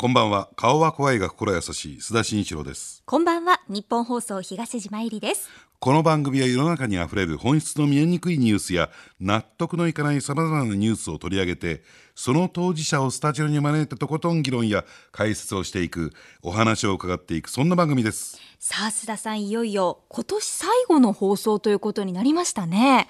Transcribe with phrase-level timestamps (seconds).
[0.00, 0.48] こんばんは。
[0.54, 1.96] 顔は怖いが心優しい。
[1.96, 3.02] 須田慎一郎です。
[3.04, 3.60] こんばんは。
[3.68, 5.50] 日本放送東島えりです。
[5.80, 11.82] この番組は世の中にあふれる本質の見えにくいニュースや納得のいかないさまざまなニュースを取り上げて
[12.14, 16.12] その当事者をスタジオに招いてとことん議論や解説をしていく
[16.42, 18.40] お話を伺っていくそんな番組です。
[18.60, 23.08] さあ須田さんいよいよ今年最後の放送ということになりましたね。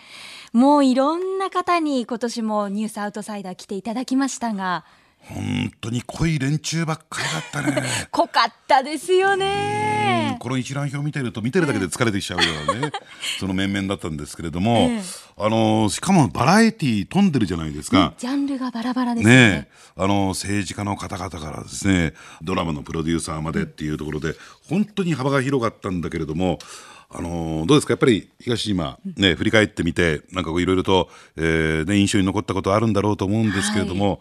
[0.55, 4.87] もういろんな方に今年もニュースアウトサイダー来ていただきましたが
[5.21, 7.29] 本当に濃い連中ばっかり
[7.63, 7.87] だったね。
[8.11, 10.37] 濃かったですよね。
[10.41, 12.93] この一覧表見てると見てるだけで疲れてきちゃうようなね、
[13.39, 15.03] その面々だったんですけれども、ええ。
[15.37, 19.49] あのしかもバラエティー飛んでるじゃないですか、ジャンルがバラバラですよね。
[19.51, 24.35] ねえ、あの政治家の方々からですねドラマのプロデューサーまでっていうところで
[24.69, 26.59] 本当に幅が広かったんだけれども
[27.11, 27.93] あのどうですか？
[27.93, 34.21] やっぱり東島、ね、振り返ってみてなんかこういろいろと、えーね、印象に残ったことあるんだろうと思うんですけれども、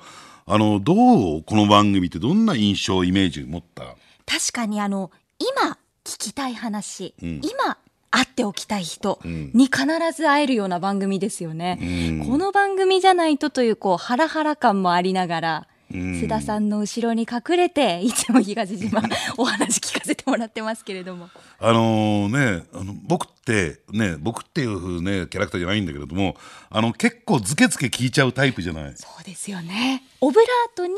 [0.50, 0.94] あのど
[1.40, 3.84] うこの番組ってどんな印象イメージ持った？
[4.26, 5.74] 確かにあの今
[6.06, 7.42] 聞きたい話、ん。
[7.44, 7.78] 今
[8.10, 9.52] 会っておきたい人ん。
[9.54, 9.86] に必
[10.16, 11.78] ず会えるような番組ですよね、
[12.22, 12.26] うん。
[12.26, 19.02] この番組じゃないとというこうハラハラ感もありながら、うん須田さんの後ろに隠れて いつも東島
[19.38, 21.30] お話聞かせてもらってますけれども。
[21.60, 26.36] あのねあの僕ってね僕っていう風ねキャラクターじゃないんだけれども
[26.70, 28.94] あの結構ズケズケ聞いちゃうタイプじゃない？
[28.98, 30.04] そうですよね。
[30.22, 30.94] オブラートに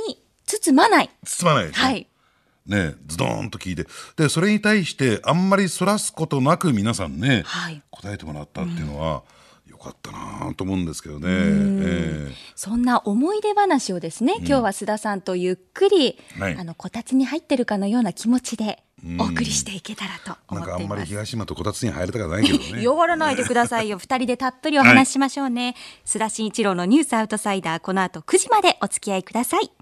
[0.45, 1.09] 包まない。
[1.23, 2.07] 包まないはい。
[2.65, 3.85] ねズドーンと聞いて。
[4.17, 7.81] でそれに対してあんまりそらすことなく皆さんね、はい。
[7.91, 9.23] 答えてもらったっていうのは、よ
[9.79, 11.27] かったなと思うんですけどね。
[11.27, 18.83] えそんな思い出話をですね、今日は須田さんとゆっくり、はいあのこたつに入ってるかのような気持ちで
[19.17, 20.99] お送りしていけたらと思っています。
[20.99, 22.81] まり東島とこたつに入れたくないけどね。
[22.83, 23.97] 弱らないでくださいよ。
[23.99, 25.75] 二人でたっぷりお話ししましょうね。
[26.05, 29.78] 須田慎一郎のニュースアウトサイダー、この後9時までお付き合いください。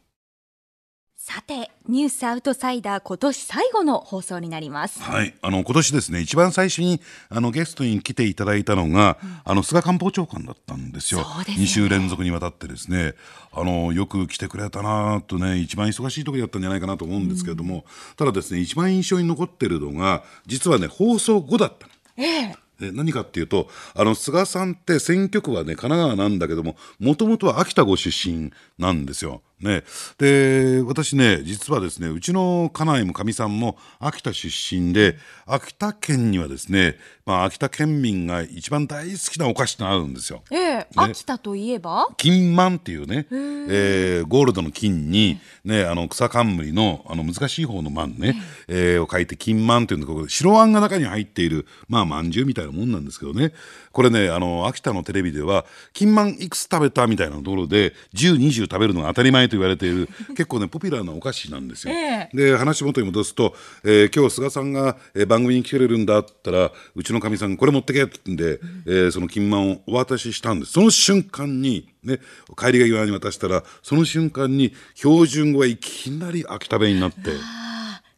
[1.29, 5.01] さて、ニュースアウトサイダー今年最後の放送になります。
[5.01, 11.19] はい、あの今年ですね一番最初にあのゲストに来ていただいたのが、あの菅官房長官だったんですよ。
[11.19, 13.13] ね2週連続にわたってですね
[13.51, 17.83] あのよく来てくれたなとね一番忙しい時だったんじゃないかなと思うんですけれども、
[18.15, 21.93] ただですね一番印象に残ってるのが実はね放送後だったの。
[22.15, 22.55] ええ。
[22.79, 29.41] え何かっていうとあの菅さんって選挙区はね神奈川なんだけどももともとは秋田ご出身なんですよ。
[29.59, 29.83] ね、
[30.19, 36.95] で私ね実はですねうちの家内もかみさんも秋田出身で秋田県にはですね、
[37.25, 40.43] まあ、秋田県民が一番大好きなお菓子があるんですよ。
[40.51, 42.05] ええ、秋田といえば？
[42.17, 48.35] 金満っていうね、えーゴールドの金に、ね、あの草冠のあの難しい方の満ね、
[48.67, 53.53] えーを書いて金満っていうんでこれ白あんが中に入っているまあまんじゅうみたいなもんなんですけどね。
[53.91, 61.93] これねあの秋田のテレビでは金満いくつ食べたみたいなところで1020食べるのが当たり前と言われている 結構ねポピュラーなお菓子なんですよ。
[61.93, 72.19] えで話元に戻すと、えー今日菅さんが、えー番組に来てくれるんだったらうちのかみさんがこれ持ってけって言うんで、えーその金満をお渡ししたんですその瞬間に、ね、
[72.57, 77.31] 帰りが際に渡したらその瞬間に標準語はいきなり秋田弁になって。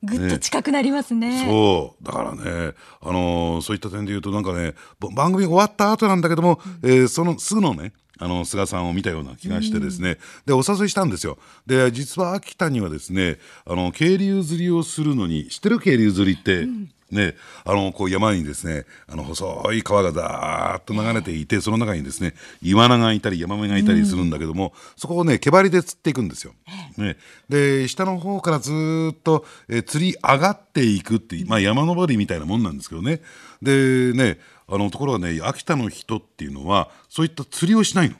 [0.01, 1.46] ぐっと近くなりますね。
[1.46, 11.38] そうだからね、あのーそういった点で言うとなんかねぼ番組終わった後なんだけども、えーそのすぐのねあの菅さんを見たような気がしてですね、でお誘いしたんですよ。
[11.66, 16.68] で実は秋田にはですねあの渓流釣りをするのに知ってる渓流釣りって、
[17.12, 17.35] ね、
[17.66, 26.53] あのこう山にですねあの細い川がザーッと流れていてその中にですねイワナがいたりヤマメがいたりするんだけども、そこをね毛針で釣っていくんですよ。
[26.97, 27.16] ね、
[27.47, 33.22] で下の方からずーっと、えー釣り上がっていくっていう、まあ、山登りみたいなもんなんですけどね。
[33.62, 34.38] でね
[34.72, 38.16] あのところがね秋田の人っていうのはそういった釣りをしないの。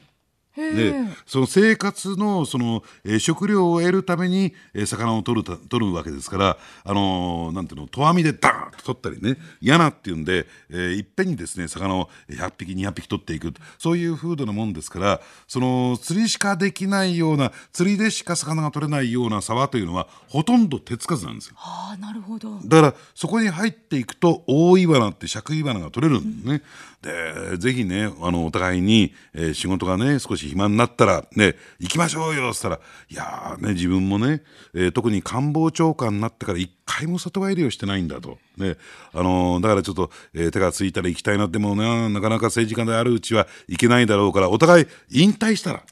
[0.60, 0.94] で
[1.26, 21.54] その生活のその、えー食料を得るために、えー魚を取るた取るわけですから、あのーなんていうのと網でダーンと取ったりね嫌なっていうんで、えーいっぺんにですね魚を100匹200匹取っていくそういう風土なもんですからその釣りしかできないような釣りでしか魚が取れないような沢というのはほとんど手つかずなんですよ。
[21.58, 22.58] ああ、なるほど。
[22.64, 26.62] だからそこに入っていくと大イワナって尺イワナが取れるんね、
[27.02, 34.42] でぜひねあのお互いに、えー仕事がね少し暇になったらね行きましょうよっつったらいやーね自分もね、
[34.74, 38.76] えー特に官房長官になってから一回も里帰りをしてないんだと、ね
[39.12, 45.82] あのーだからちょっと、えー手がついたら行きたいなでもななかなか政治家であるうちは行けないだろうからお互い引退したら、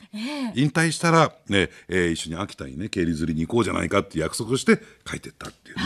[0.54, 5.82] 引退したら、ねえー一緒に秋田にね渓流釣りに行こうじゃないかって約束をして帰ってったっていうね。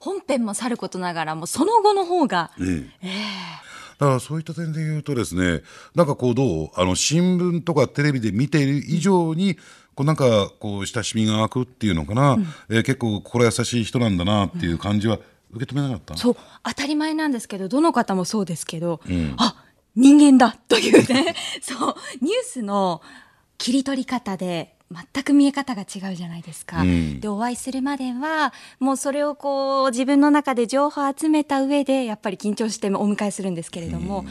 [0.00, 2.52] 本編もさることながらもその後の方が、
[3.98, 5.62] だからそういった点で言うとですね
[5.94, 6.70] なんかこうどう？
[6.74, 9.56] あの新聞とかテレビで見ている以上に
[9.94, 15.18] こうなんかこう親しみが湧くっていうのかな、えー結構心優しい人なんだなっていう感じは
[15.50, 16.36] 受け止めなかった、そう。
[16.62, 19.00] 当たり前なんですけどどの方もそうですけど、
[19.36, 19.64] あ
[19.96, 21.34] 人間だというね。
[21.60, 21.94] そう。
[22.20, 23.02] ニュースの
[23.56, 26.80] 切り取り方で全く見え方が違うじゃないですか。
[26.80, 34.24] うんでお会いするまではもうそれをこう自分の中で情報を集めた上でやっぱり緊張してお迎えするんですけれども、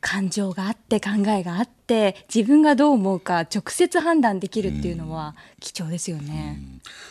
[0.00, 6.60] 感情があって考えがあって自分がどう思うか直接判断できるっていうのは貴重ですよね。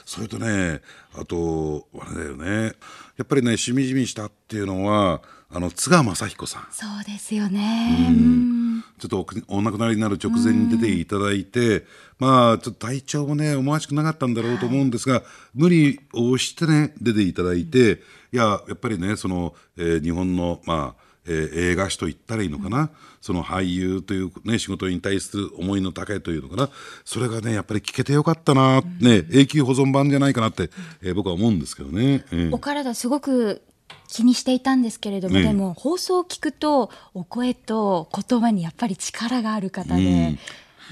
[0.05, 0.81] それとね
[1.13, 2.73] あとあれだよね。
[3.17, 6.67] やっぱりねしみじみしたっていうのはあの津川雅彦さん。
[6.71, 8.07] そうですよね。
[8.09, 8.83] うん。
[8.97, 11.85] ちょっとおお亡くなりになる直前に出ていただいて、
[12.19, 15.23] まあちょっと体調もね思わしくなかったんだろうと思うんですが、
[15.53, 18.01] 無理をしてね出ていただいて、
[18.31, 22.89] いややっぱりねその、えー日本のまあえー映画史と言ったらいいのかな、
[23.21, 26.69] その俳優という、ね、仕事に対する思いの高いというのかな？
[27.05, 30.69] それがねやっぱり聞けてよかったな、ね、永久保存版じゃないかなって、
[31.01, 32.25] えー僕は思うんですけどね。
[32.31, 33.61] えーお体すごく
[34.07, 40.39] 気にしていたんですけれども、ねでも放送を聞くとお声と言葉にやっぱり力がある方で、うん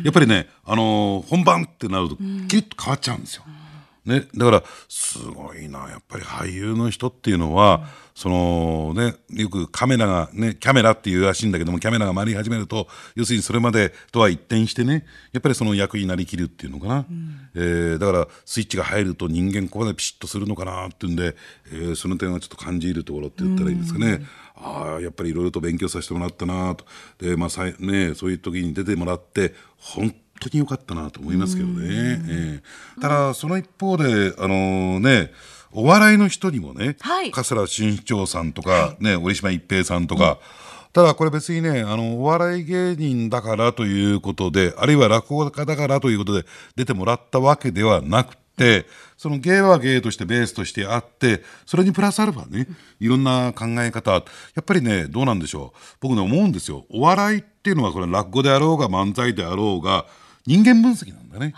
[0.04, 3.44] やっぱりね、あのー本番ってなるとキリッと変わっちゃうんですよ。
[4.10, 5.90] ね、だからすごいな。
[5.90, 7.88] やっぱり俳優の人っていうのは、
[8.20, 17.06] そのねよくカメラがねキャメラっていうらしいんだけどもキャメラが回り始めると要するにそれまでとは一転してねやっぱりその役になりきるっていうのかな、
[17.56, 21.34] えーだからスイッチが入ると人間ここまでピシッとするのかなっていうんで、
[21.72, 24.22] えーその点はちょっと感じるところって言ったらいいんですかね。
[24.56, 26.86] ああやっぱりいろいろと勉強させてもらったなと。
[27.20, 31.88] で、まあさいね、そういう時に出てもらって本当に良かったなと思いますけどね。
[32.28, 32.62] え
[32.98, 33.02] え。
[33.02, 35.32] ただその一方であのね
[35.72, 37.32] お笑いの人にもね、はい。
[37.32, 40.40] 桂新市長さんとか、ね、折島一平さんとか、
[40.94, 52.68] ただこれ別にねあのお笑い芸人だからということであるいは落語家だからということで出てもらったわけではなくてその芸は芸としてベースとしてあってそれにプラスアルファね
[53.00, 54.12] いろんな考え方。
[54.12, 54.24] や
[54.62, 55.80] っぱりねどうなんでしょう。
[56.02, 56.86] 僕ね思うんですよ。
[56.90, 60.08] お笑いっていうのはこれ落語であろうが漫才であろうが
[60.50, 61.54] 人間分析なんだね。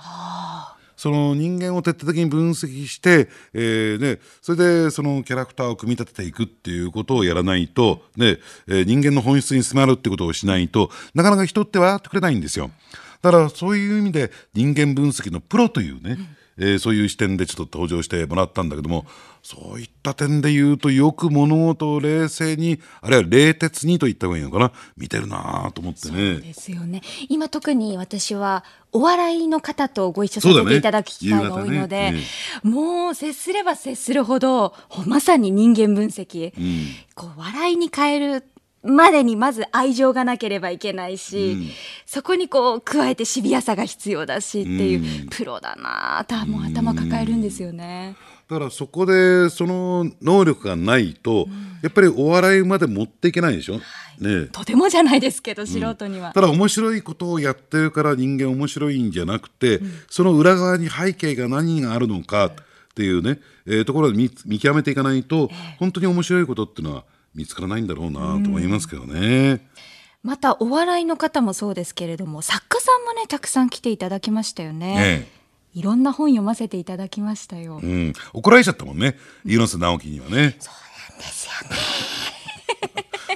[0.97, 12.69] その人間を徹底的に分析して、えーね、それでそのキャラクターを組み立てていくっていうことをやらないと、ねえー人間の本質に迫るってことをしないとなかなか人って笑ってくれないんですよ。
[13.21, 16.17] だからそういう意味で人間分析のプロというね、
[16.61, 19.05] えーそういう視点でちょっと登場してもらったんだけども
[19.43, 24.71] そういった点で言うとよく物事を冷静にあるいは冷徹にと言った方がいいのかな。
[24.95, 26.35] 見てるなぁと思ってそうね。
[26.35, 27.01] ですよね。
[27.27, 32.21] 今特に私はお笑いの方とご一緒させていただく機会が多いので、そうだね
[32.63, 34.75] もう接すれば接するほど
[35.07, 36.87] まさに人間分析、うん。
[37.15, 38.50] こう笑いに変える
[38.83, 41.69] までにまず愛情がなければいけないし、うん。
[42.05, 45.29] そこにこう加えてシビアさが必要だしっていう、うん。
[45.29, 48.15] プロだなあともう頭抱えるんですよね。
[48.49, 51.47] だからそこでその能力がないと、
[51.81, 53.75] やっぱりお笑いまで持っていけないでしょ？
[53.75, 53.81] ね
[54.21, 54.45] え。
[54.51, 56.33] とてもじゃないですけど素人には。
[56.33, 59.79] ただ面白いことをやってるから人間面白いんじゃなくて、
[60.09, 62.51] その裏側に背景が何があるのかっ
[62.93, 65.49] ていうね、えーところで見見極めていかないと、
[65.79, 69.65] 本当に面白いことっていうのは見つからないんだろうなと思いますけどね。
[70.23, 75.25] またお笑いの方もそうですけれども作家さんもねたくさん来ていただきましたよね。
[75.27, 75.41] え
[75.73, 77.79] いろんな本読ませていただきましたよ。
[77.81, 80.57] えうん、怒られちゃったもんね、猪瀬直樹にはね。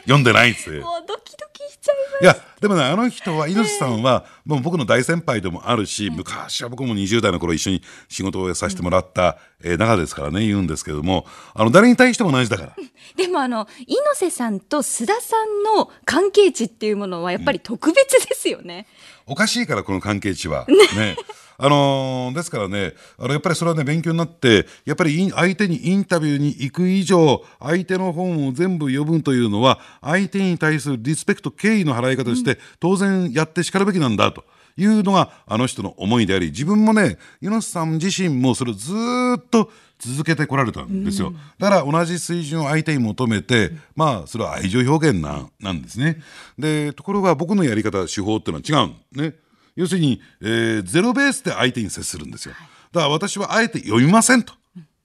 [0.01, 0.79] 読んでないっつって。
[0.79, 2.23] もうドキドキしちゃいます。
[2.23, 12.75] いやでもねあの人は猪瀬さんは、もう僕の大先輩でもあるし、昔は僕も20代の頃一緒に仕事をさせてもらった、えー中ですからね言うんですけどもあの誰に対しても同じだから。
[13.15, 18.87] でもあの猪瀬さんと須田さんの関係値っていうものはやっぱり特別ですよね。
[19.25, 20.65] おかしいからこの関係値は。
[20.95, 21.15] ね
[21.57, 34.43] あのーですからねあのやっぱりそれはね勉強になってやっぱり相手にインタビューに行く以上相手の本を全部読むというのは相手に対するリスペクト敬意の払い方として、当然やってしかるべきなんだと。
[34.77, 46.21] いうのがあの人の思いであり自分もね猪瀬さん自身もそれをずーっと続けてこられたんですよ、だから同じ水準を相手に求めて、まあそれは愛情表現ななんですね。
[46.59, 49.33] でところが僕のやり方手法っていうのは違うね。
[49.75, 52.53] 要するに、えーゼロベースで相手に接するんですよ。
[52.91, 54.53] だから私はあえて読みませんと、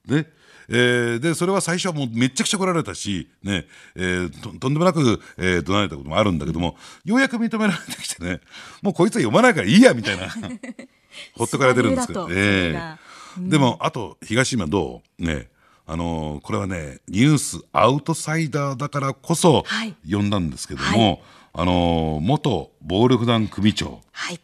[0.06, 0.26] ね
[0.72, 8.40] えーでそれは最初はもうめっちゃくちゃ来られたし、ねえーととんでもなく、えー怒鳴られたこともあるんだけどもようやく認められてきてね
[8.82, 10.28] もうこいつは読まないからいいやみたいな。
[11.34, 12.98] ほっとかれてるんですけど、えが。
[13.38, 15.24] えでもあと東島どう？
[15.24, 15.48] ね
[15.86, 19.94] あのーこれはねニュースアウトサイダーだからこそはい。
[20.08, 21.20] 呼んだんですけども、
[21.52, 24.00] あのー元暴力団組長。
[24.12, 24.40] はい。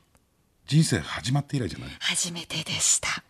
[0.66, 1.90] 人生始まって以来じゃない？
[2.00, 3.22] 初めてでした。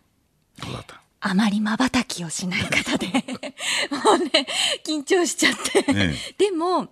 [0.65, 1.03] どうだった？
[1.21, 3.07] あまりまばたきをしない方で
[3.91, 4.47] もうね
[4.85, 5.55] 緊張しちゃっ
[5.85, 6.89] て、ねでも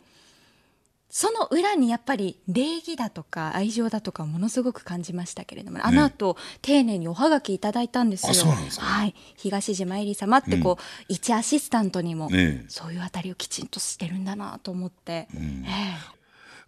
[1.16, 8.35] その裏にやっぱり礼儀だとか愛情だとかものすごく感じましたけれども、あの後丁寧におはがきいただいたんですよ。
[8.35, 8.85] すか。
[8.85, 16.14] はい、東島えり様ってこう、一アシスタントにも、ねそういうあたりをきちんとしてるんだなと思って、ええ。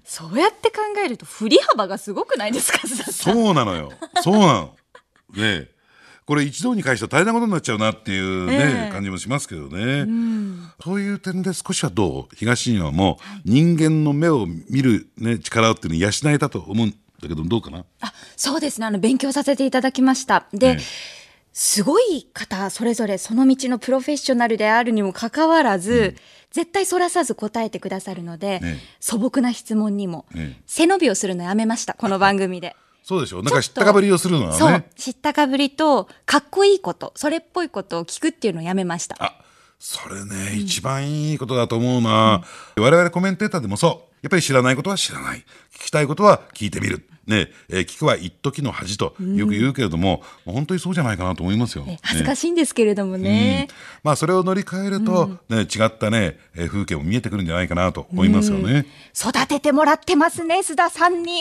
[0.05, 2.87] そうやって考えると振り幅がすごくないですか。
[2.87, 3.91] そうなのよ。
[4.23, 4.77] そうなの。
[5.35, 5.76] ねえ
[6.27, 8.93] これ一度に返したら大変なことになっちゃうなっていうね、ええ。
[8.93, 10.07] 感じもしますけどね。
[10.83, 16.97] そういう点で少しはどう東にはもう人間の目を見る、ね、力っていうのを養えたと思うんだ
[17.29, 17.85] けどどうかな？
[18.01, 18.87] あそうですね。
[18.87, 20.47] あの勉強させていただきました。
[20.53, 20.83] で、ね
[21.59, 26.15] すごい方それぞれその道のプロフェッショナルであるにもかかわらず、
[26.51, 32.77] 絶対そらさず答えてくださるので、ね素朴な質問にも、ね背伸びをするのやめましたこの番組で。
[33.07, 33.41] そうでしょ？
[33.41, 34.67] なんか知ったかぶりをするのそう。
[34.67, 34.91] はね。
[34.97, 39.15] 知ったかぶりとかっこいいことそれっぽいことを聞くっていうのをやめました。
[39.21, 39.33] あ
[39.79, 42.43] それね、一番いいことだと思うな、
[42.77, 44.17] 我々コメンテーターでもそう。
[44.23, 45.45] やっぱり知らないことは知らない。
[45.79, 47.09] 聞きたいことは聞いてみる。
[47.27, 47.49] ね。
[47.69, 51.85] えー聞くは一時の恥とよく言うけれども、もう本当にそうじゃないかなと思いますよ。
[51.87, 53.69] え恥ずかねしいんですけれどもね、
[54.03, 58.87] まあそれを乗り換えると、ね違ったね、えー風景も見えてくるんじゃないかなと思いますよね。
[59.15, 61.33] 育ててもらってますね須田さんに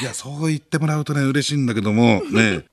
[0.00, 2.64] いやそう言ってもらうとね嬉しいんだけどもね。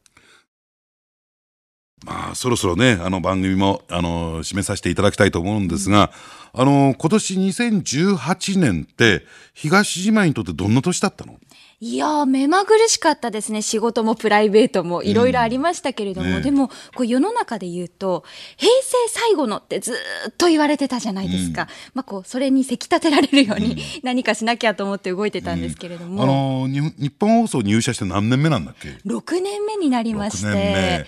[2.06, 6.12] まあそろそろねあの番組もあの締めさせていただきたいと思うんですが、
[6.54, 11.40] あの今年2018年って東島にとってどんな年だったの？
[11.82, 13.62] いやー目まぐるしかったですね。
[13.62, 18.24] 仕事もプライベートもいろいろありましたけれども、ねでもこう世の中で言うと
[18.56, 19.96] 平成最後のってずー
[20.30, 31.06] っと言われてたじゃないですか、まあ、こうそれにせき立てられるように何かしなきゃと思って動いてたんですけれども、あの日本日本放送入社して何年目なんだっけ？6年目になりまし6て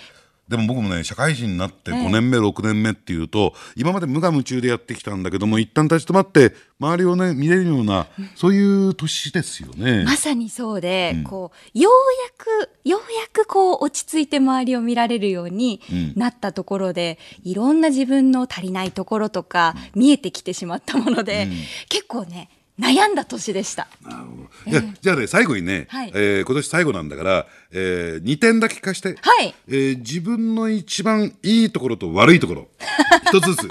[0.48, 10.04] でも僕もね社会人になってええ5年目、6年目っていうと今まで無我夢中でやってきたんだけども一旦立ち止まって周りをね見れるような、そういう年ですよね。
[10.04, 15.82] まさにそうで、こうようやくようやくこう落ち着いて周りを見られるように
[16.16, 21.48] なったところで、いろんな自分の足りないところとか見えてきてしまったもので、
[21.89, 23.88] 結構ね悩んだ年でした。
[24.03, 24.25] なるほ
[24.65, 24.72] ど。
[24.72, 26.12] いやじゃあね最後にね、はい。
[26.13, 29.55] えー今年最後なんだから、え2点だけ聞かして、はい。
[29.67, 32.67] えー自分の一番いいところと悪いところ
[33.34, 33.63] 一つずつ。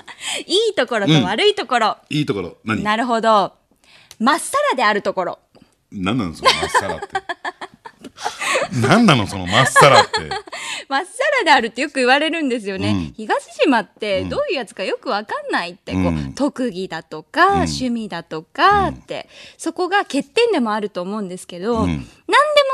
[0.46, 2.82] いいところと悪いところ、いいところ何？
[2.82, 3.52] なるほど。
[4.18, 5.38] まっさらであるところ。
[5.92, 7.06] 何なのそのまっさらって
[8.80, 10.10] 何なのそのまっさらって。
[10.88, 16.32] まっさらであるってよく言われるんですよね、東島ってどういうやつかよくわかんないって、こううん。
[16.34, 19.28] 特技だとか、趣味だとかって、
[19.58, 22.04] そこが欠点でもあると思うんですけど、何でも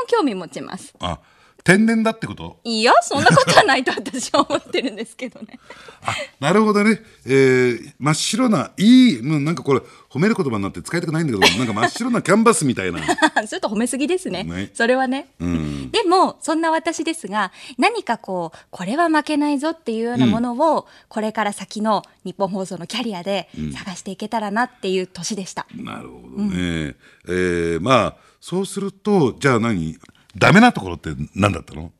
[0.07, 0.93] 興味持ちます。
[0.99, 1.19] あ
[1.63, 2.59] 天然だってこと？
[2.65, 5.59] いやそんなことはないと私は思ってるんですけどね。
[6.01, 12.99] あなるほどね、えー真っ白ないい、うん、なんかこれ褒める言葉になって使いたくないんだけどなんか真っ白なキャンバスみたいな。
[13.47, 14.43] ちょっと褒めすぎですね。
[14.43, 15.89] ねそれはね、ん。
[15.91, 26.95] でもそんな私ですが何かこうこれは負けないぞっていうようなものを、これから先の日本放送のキャリアで探していけたらなっていう年でした、なるほどね、
[27.27, 29.97] えーまあそうするとじゃあ何？
[30.35, 31.91] ダメなところって何だったの？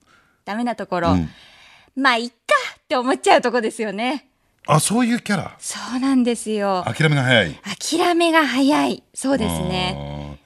[0.45, 1.15] ダメなところ、
[1.95, 2.35] まあいっか
[2.79, 4.27] って思っちゃうとこですよね。
[4.65, 5.55] あそういうキャラ？
[5.59, 6.83] そうなんですよ。
[6.85, 7.59] 諦めが早い。
[7.79, 9.03] 諦めが早い。
[9.13, 10.39] そうですね。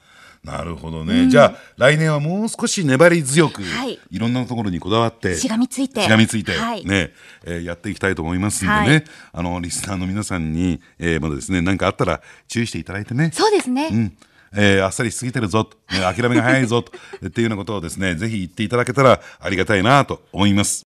[0.44, 3.98] なるほどね、じゃあ来年はもう少し粘り強く、はい。
[4.10, 6.00] い、ろんなところにこだわってしがみついて。
[6.00, 6.86] しがみついて、はい。
[6.86, 7.12] ね、
[7.44, 9.04] えーやっていきたいと思いますんでね、はい。
[9.32, 13.30] あのリスナーの皆さんに、えーまだですね何かあったら注意していただいてね。
[13.34, 14.16] そうですね、うん
[14.54, 16.92] えーあっさりしすぎてるぞと、ね、諦めが早いぞと
[17.26, 20.82] っていうようなことをですねぜひ言っていただけたらありがたいなと思います。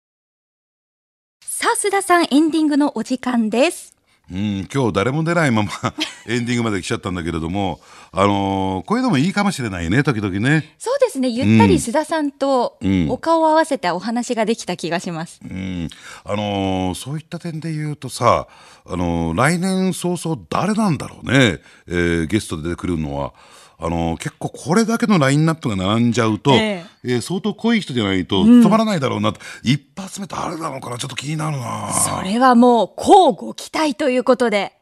[1.43, 3.98] さあ須田さんエンディングのお時間です
[4.31, 5.69] うん、今日誰も出ないまま
[6.27, 7.79] エンディングまで来ちゃったんだけれども、
[8.11, 10.75] あのーこういうのもいいかもしれないね時々ね。
[10.77, 11.29] そうですね。
[11.29, 13.09] ゆったり須田さんとうん。
[13.09, 15.89] お顔を合わせてお話ができた気がします、うん、
[16.23, 18.47] あのーそういった点で言うとさ、
[18.85, 23.33] あのー来年早々誰なんだろうね、えーゲストで出てくるのは。
[23.81, 27.07] あのー結構これだけのラインナップが並んじゃうと、ええ。
[27.17, 30.97] ー相当濃い人じゃないと務まらないだろうなと、一発目誰なのかな？
[30.97, 31.91] ちょっと気になるな。
[31.93, 34.73] それはもう交互期待ということで。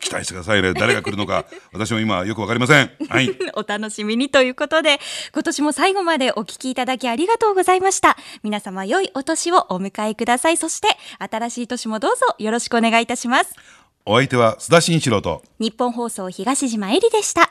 [0.00, 0.74] 期待してくださいね。
[0.74, 2.90] 誰が来るのか 私も今よくわかりません。
[3.08, 3.30] はい。
[3.56, 5.00] お楽しみにということで
[5.32, 8.18] 今年も最後までお聞きいただきありがとうございました。
[8.42, 10.58] 皆様良いお年をお迎えください。
[10.58, 13.54] そして新しい年もどうぞよろしくお願いいたします。
[14.04, 17.50] お相手は須田慎一郎と日本放送東島えりでした